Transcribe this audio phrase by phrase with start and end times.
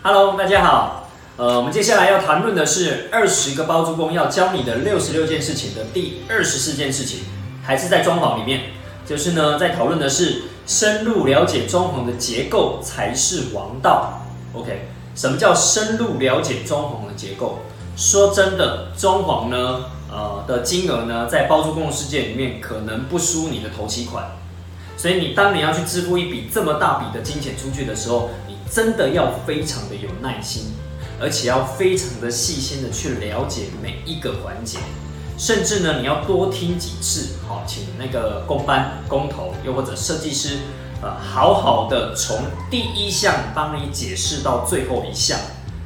[0.00, 1.08] Hello，大家好。
[1.36, 7.22] 呃，我们接下来要谈论的是二十个包租公要教你的六十六件事情的第二十四件事情，
[7.64, 8.60] 还是在装潢里面，
[9.04, 14.20] 就是呢，在讨论的是深入了解装潢的结构才是王道。
[14.54, 17.58] OK，什么叫深入了解装潢的结构？
[17.96, 24.30] 说真的，装潢呢，呃的金额呢，在包租公的世界里面，可能不输你的头期款。
[24.96, 30.72] 所以你当你要去支付一笔这么大笔的金钱出去的时候，你真的要非常的有耐心，
[31.20, 34.78] 而且要非常的细心的去了解每一个环节，
[35.36, 40.58] 甚至呢，你要多听几次，好，请那个工班、工头，又或者设计师，
[41.02, 42.38] 呃，好好的从
[42.70, 45.38] 第一项帮你解释到最后一项，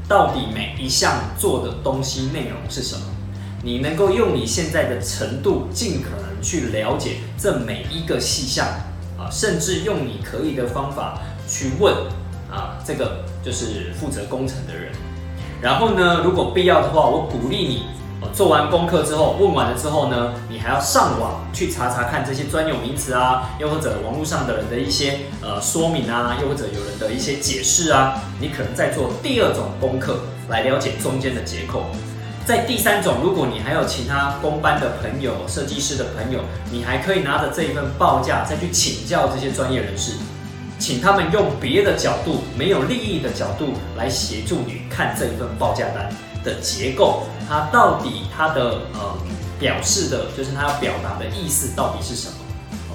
[0.08, 3.02] 到底每一项做的东西内容是什么，
[3.62, 8.66] 你能够用你现在的程度，尽可能去了解这每一个细项。
[9.18, 11.94] 啊甚至用你可以的方法去问
[12.52, 14.92] 啊，这个就是负责工程的人。
[15.60, 17.86] 然后呢，如果必要的话，我鼓励你，
[18.32, 31.86] 做完功课之后，问完了之后呢，你还要上网去查查看这些专有名词啊，又或者网络上的人的一些呃说明啊，又或者有人的一些解释啊，你可能在做第二种功课来了解中间的结构。
[32.44, 36.40] 在第三种，如果你还有其他工班的朋友、设计师的朋友，
[36.72, 40.14] 你还可以拿着这一份报价再去请教这些专业人士，
[40.82, 49.16] 请他们用别的角度、没有利益的角度来协助你看这一份报价单的结构，它到底它的呃
[49.60, 52.34] 表示的，就是它要表达的意思到底是什么？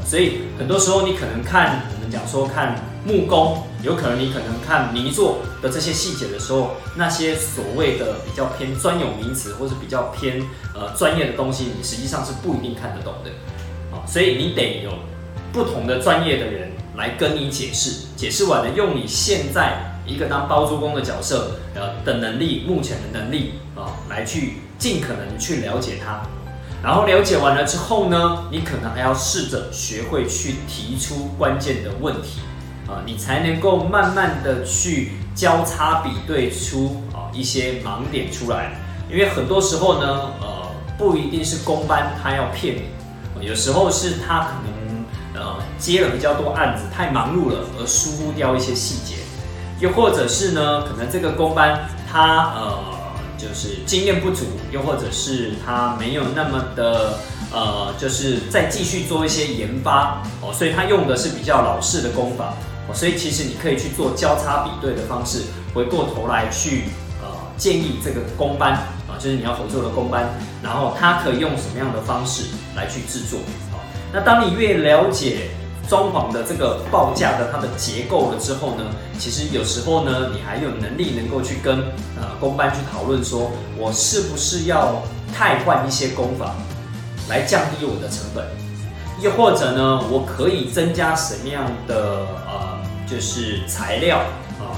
[0.05, 2.75] 所以很多时候你可能看我们讲说看。
[3.08, 10.41] 木工有可能你可能看泥作的这些细节的时候，那些所谓的比较偏专有名词或是比较偏
[10.75, 13.31] 呃专业的东西，你实际上是不一定看得懂的。
[14.05, 14.91] 所以你得有
[15.53, 26.21] 不同的专业的人来跟你解释，解释完了用你现在一个当包租公的角色呃的能力，目前的能力啊，来去尽可能去了解他。
[26.83, 32.41] 然后了解完了之后呢，你可能还要试着学会去提出关键的问题。
[32.87, 38.80] 啊，你才能够慢慢的去交叉比对出啊一些盲点出来，
[39.11, 44.86] 因为很多时候呢，呃，不一定是公班他要骗你，有时候是他可能
[45.77, 49.15] 接了比较多案子，太忙碌了而疏忽掉一些细节，
[49.80, 52.83] 又或者是呢，可能这个公班他呃
[53.38, 57.20] 就是经验不足，又或者是他没有那么的
[57.52, 62.54] 呃就是再继续做一些研发哦，所以他用的是比较老式的功法
[62.89, 62.93] 哦。
[62.93, 65.43] 所以其实你可以去做交叉比对的方式，
[65.73, 66.86] 回过头来去
[67.21, 68.73] 呃建议这个工班
[69.08, 70.27] 啊，就是你要合作的工班，
[70.64, 72.45] 然后他可以用什么样的方式
[72.76, 73.39] 来去制作。
[73.71, 73.80] 好，
[74.11, 75.52] 那当你越了解
[75.89, 78.83] 装潢的这个报价的它的结构了之后呢，
[79.17, 81.80] 其实有时候呢，你还有能力能够去跟
[82.20, 85.02] 呃工班去讨论，说我是不是要
[85.33, 86.55] 汰换一些工法
[87.30, 88.45] 来降低我的成本，
[89.21, 92.77] 又或者呢，我可以增加什么样的呃。
[93.09, 94.17] 就是材料
[94.59, 94.75] 啊，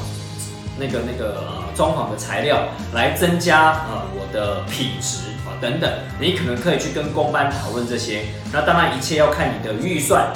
[0.77, 2.59] 那个那个呃装潢的材料
[2.93, 8.25] 来增加呃我的品质啊等等，你可能可以去跟工班讨论这些。
[8.53, 10.31] 那当然一切要看你的预算，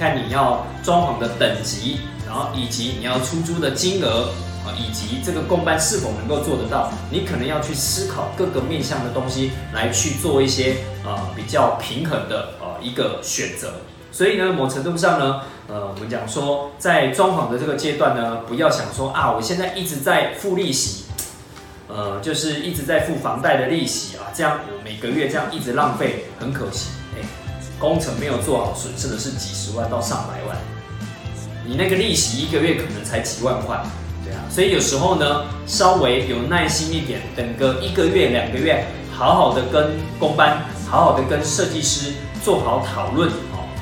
[0.00, 4.30] 看你要装潢的等级，然后以及你要出租的金额
[4.64, 13.74] 啊，以及这个工班是否能够做得到，你可能要去思考各个面向的东西来去做一些啊比较平衡的呃一个选择。
[14.10, 21.04] 所以呢，某程度上呢，呃，我们讲说，在装潢的这个阶段呢，不要想说啊，我现在一直在付利息，
[21.88, 26.88] 呃，就是一直在付房贷的利息啊，这样我每个月这样一直浪费，很可惜。
[27.14, 27.22] 哎，
[27.80, 30.56] 工程没有做好，损失的是几十万到上百万，
[31.66, 33.82] 你那个利息一个月可能才几万块，
[34.22, 34.38] 对啊。
[34.50, 42.12] 所以有时候呢，稍微有耐心一点，等个一个月、两个月，好好的跟工班，好好的跟设计师
[42.44, 43.30] 做好讨论。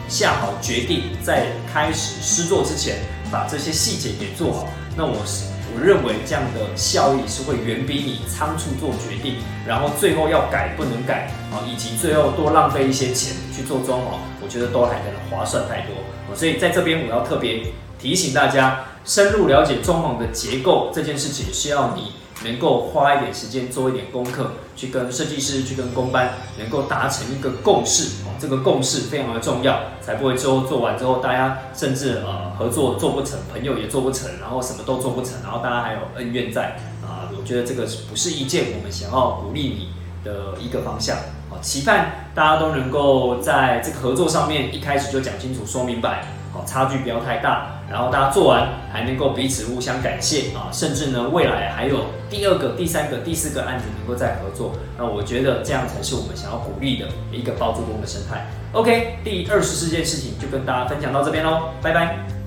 [0.09, 2.97] 下好决定，在开始施作之前，
[3.31, 4.67] 把这些细节给做好。
[4.97, 5.45] 那我是
[5.83, 9.37] 认为这样的效益是会远比你仓促做决定，
[9.67, 15.95] 然后最后要改不能改啊，以及最后多浪费一些钱去做装潢，我觉得都还可能划算太多。
[16.35, 17.63] 所以在这边我要特别
[17.99, 22.13] 提醒大家，深入了解装潢的结构这件事情，需要你。
[22.45, 28.31] 能够花一点时间做一点功课，去跟设计师、去跟工班，能够达成一个共识哦。
[28.39, 37.29] 这个共识非常的重要，才不会之后做完之后，大家甚至呃合作做不成，朋友也做不成，然后什么都做不成，然后大家还有恩怨在啊。
[37.37, 39.89] 我觉得这个不是一件我们想要鼓励你
[40.23, 41.17] 的一个方向
[41.51, 41.59] 啊。
[41.61, 58.47] 期盼大家都能够在这个合作上面一开始就讲清楚、说明白好差距不要太大，然后大家做完还能够彼此互相感谢啊，甚至呢未来还有第二个、第三个、第四个案子能够再合作，那我觉得这样才是我们想要鼓励的一个包租公的生态。
[58.73, 62.38] OK，第二十四件事情就跟大家分享到这边喽，拜拜。